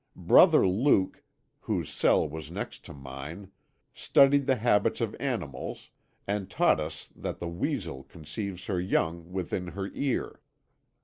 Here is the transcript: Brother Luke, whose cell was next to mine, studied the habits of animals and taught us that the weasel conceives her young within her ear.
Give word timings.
Brother 0.15 0.67
Luke, 0.67 1.21
whose 1.59 1.91
cell 1.93 2.27
was 2.27 2.49
next 2.49 2.83
to 2.85 2.93
mine, 2.95 3.51
studied 3.93 4.47
the 4.47 4.55
habits 4.55 4.99
of 4.99 5.15
animals 5.19 5.91
and 6.25 6.49
taught 6.49 6.79
us 6.79 7.09
that 7.15 7.37
the 7.37 7.47
weasel 7.47 8.01
conceives 8.03 8.65
her 8.65 8.81
young 8.81 9.31
within 9.31 9.67
her 9.67 9.91
ear. 9.93 10.41